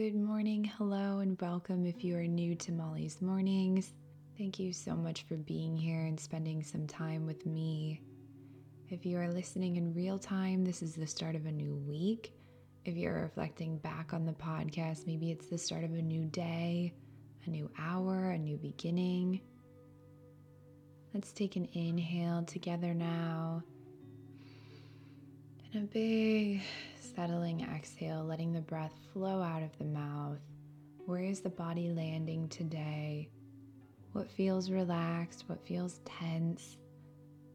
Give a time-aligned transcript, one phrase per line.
[0.00, 3.92] Good morning, hello, and welcome if you are new to Molly's Mornings.
[4.38, 8.00] Thank you so much for being here and spending some time with me.
[8.88, 12.32] If you are listening in real time, this is the start of a new week.
[12.86, 16.94] If you're reflecting back on the podcast, maybe it's the start of a new day,
[17.44, 19.42] a new hour, a new beginning.
[21.12, 23.62] Let's take an inhale together now.
[25.72, 26.62] And a big
[27.14, 30.40] settling exhale, letting the breath flow out of the mouth.
[31.06, 33.28] Where is the body landing today?
[34.12, 35.44] What feels relaxed?
[35.46, 36.76] What feels tense?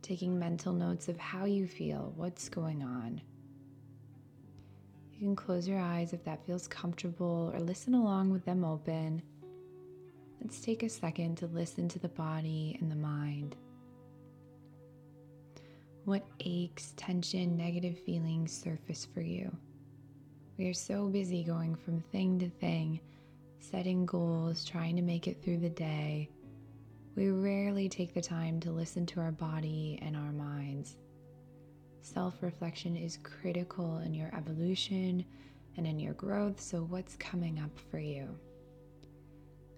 [0.00, 3.20] Taking mental notes of how you feel, what's going on.
[5.12, 9.22] You can close your eyes if that feels comfortable or listen along with them open.
[10.40, 13.56] Let's take a second to listen to the body and the mind.
[16.04, 19.50] What aches, tension, negative feelings surface for you?
[20.58, 23.00] We are so busy going from thing to thing,
[23.58, 26.28] setting goals, trying to make it through the day.
[27.16, 30.96] We rarely take the time to listen to our body and our minds.
[32.02, 35.24] Self reflection is critical in your evolution
[35.78, 38.28] and in your growth, so what's coming up for you?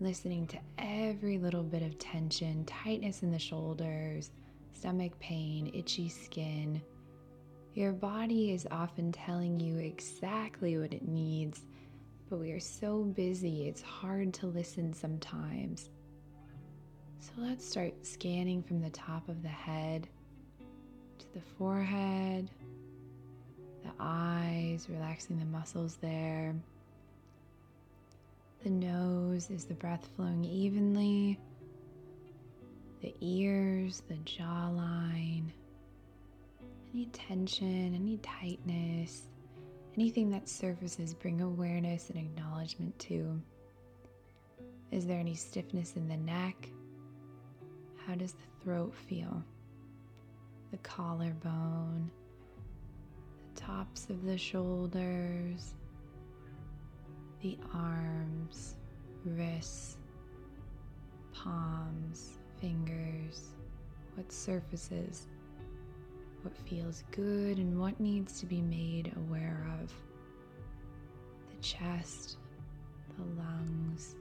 [0.00, 4.30] Listening to every little bit of tension, tightness in the shoulders,
[4.72, 6.80] stomach pain, itchy skin.
[7.74, 11.62] Your body is often telling you exactly what it needs,
[12.28, 15.90] but we are so busy it's hard to listen sometimes.
[17.20, 20.08] So let's start scanning from the top of the head
[21.18, 22.50] to the forehead,
[23.84, 26.54] the eyes, relaxing the muscles there.
[28.64, 31.38] The nose is the breath flowing evenly
[33.00, 35.50] the ears, the jawline,
[36.92, 39.22] any tension, any tightness,
[39.96, 43.40] anything that surfaces, bring awareness and acknowledgement to.
[44.90, 46.68] Is there any stiffness in the neck?
[48.06, 49.42] How does the throat feel?
[50.72, 52.10] The collarbone,
[53.54, 55.74] the tops of the shoulders,
[57.40, 58.74] the arms,
[59.24, 59.96] wrists,
[61.32, 62.39] palms,
[64.32, 65.26] surfaces,
[66.42, 69.92] what feels good, and what needs to be made aware of.
[71.50, 72.36] The chest,
[73.16, 74.14] the lungs,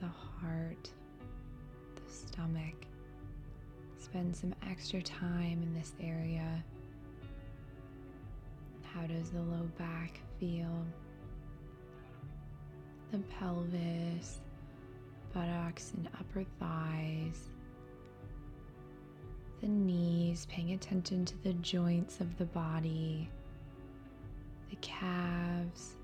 [0.00, 0.90] the heart,
[1.94, 2.86] the stomach.
[3.98, 6.62] Spend some extra time in this area.
[8.82, 10.84] How does the low back feel?
[13.10, 14.40] The pelvis,
[15.32, 17.48] buttocks and upper thighs,
[19.64, 23.30] the knees, paying attention to the joints of the body,
[24.68, 25.94] the calves,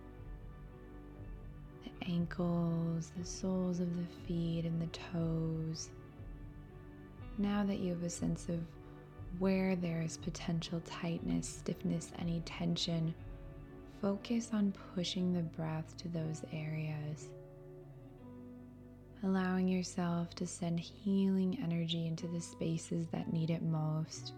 [1.85, 5.91] the ankles, the soles of the feet, and the toes.
[7.37, 8.61] Now that you have a sense of
[9.39, 13.15] where there is potential tightness, stiffness, any tension,
[14.01, 17.29] focus on pushing the breath to those areas
[19.23, 24.33] allowing yourself to send healing energy into the spaces that need it most.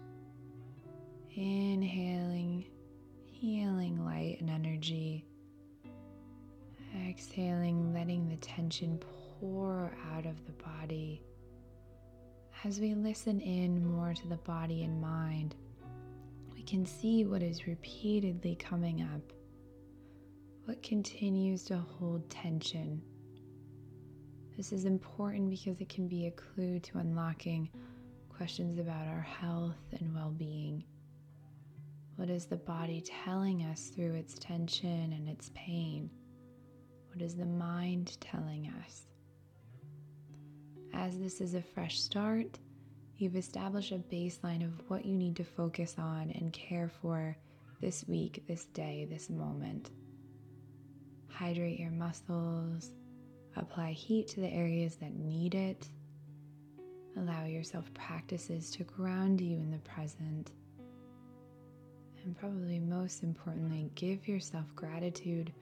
[1.35, 2.65] Inhaling,
[3.31, 5.25] healing light and energy.
[7.07, 8.99] Exhaling, letting the tension
[9.39, 11.23] pour out of the body.
[12.65, 15.55] As we listen in more to the body and mind,
[16.53, 19.33] we can see what is repeatedly coming up,
[20.65, 23.01] what continues to hold tension
[24.57, 27.69] this is important because it can be a clue to unlocking
[28.29, 30.83] questions about our health and well being.
[32.15, 36.09] What is the body telling us through its tension and its pain?
[37.09, 39.07] What is the mind telling us?
[40.93, 42.59] As this is a fresh start,
[43.17, 47.35] you've established a baseline of what you need to focus on and care for
[47.81, 49.89] this week, this day, this moment.
[51.29, 52.91] Hydrate your muscles,
[53.55, 55.87] Apply heat to the areas that need it.
[57.17, 60.51] Allow yourself practices to ground you in the present.
[62.23, 65.53] And probably most importantly, give yourself gratitude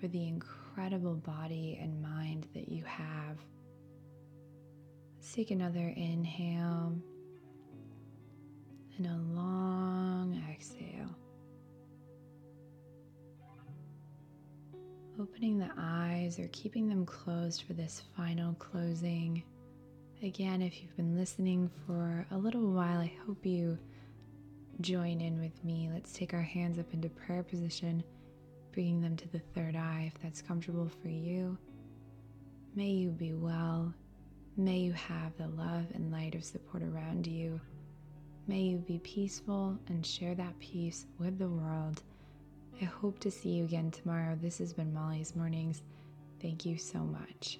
[0.00, 3.38] for the incredible body and mind that you have.
[5.16, 6.94] Let's take another inhale
[8.96, 10.75] and a long exhale.
[15.20, 19.42] opening the eyes or keeping them closed for this final closing.
[20.22, 23.78] Again, if you've been listening for a little while, I hope you
[24.80, 25.88] join in with me.
[25.92, 28.02] Let's take our hands up into prayer position,
[28.72, 31.56] bringing them to the third eye if that's comfortable for you.
[32.74, 33.94] May you be well.
[34.56, 37.60] May you have the love and light of support around you.
[38.46, 42.02] May you be peaceful and share that peace with the world.
[42.80, 44.36] I hope to see you again tomorrow.
[44.40, 45.82] This has been Molly's Mornings.
[46.40, 47.58] Thank you so much.